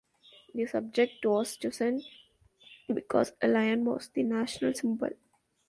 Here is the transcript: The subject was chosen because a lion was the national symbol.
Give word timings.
The 0.55 0.65
subject 0.65 1.23
was 1.27 1.57
chosen 1.57 2.01
because 2.91 3.33
a 3.39 3.47
lion 3.47 3.85
was 3.85 4.07
the 4.09 4.23
national 4.23 4.73
symbol. 4.73 5.11